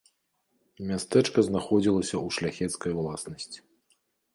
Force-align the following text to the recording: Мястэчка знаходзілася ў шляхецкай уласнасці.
Мястэчка 0.93 1.39
знаходзілася 1.49 2.15
ў 2.25 2.41
шляхецкай 2.41 2.91
уласнасці. 3.05 3.59